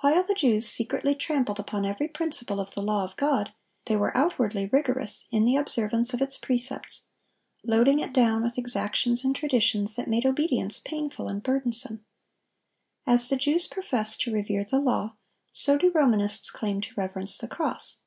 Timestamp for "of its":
6.12-6.36